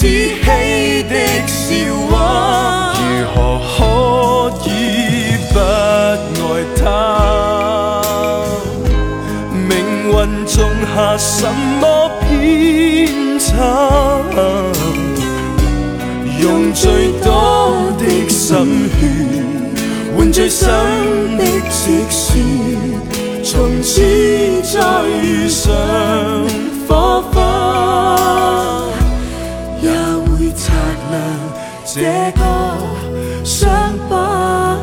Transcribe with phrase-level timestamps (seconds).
[0.00, 1.18] 自欺的
[1.48, 1.74] 笑
[2.08, 8.40] 话，如何可以不爱他？
[9.52, 11.46] 命运种下什
[11.80, 13.56] 么偏差？
[16.40, 18.56] 用最多的心
[19.00, 19.08] 血，
[20.16, 20.68] 换最深
[21.36, 22.57] 的积雪。
[31.90, 32.02] 这
[32.36, 32.44] 个
[33.44, 34.76] 伤疤。